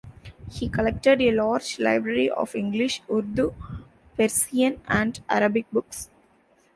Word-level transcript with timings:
He 0.49 0.67
collected 0.67 1.21
a 1.21 1.29
large 1.31 1.77
library 1.77 2.27
of 2.27 2.55
English, 2.55 3.03
Urdu, 3.07 3.53
Persian 4.17 4.81
and 4.87 5.19
Arabic 5.29 5.67
books. 5.71 6.09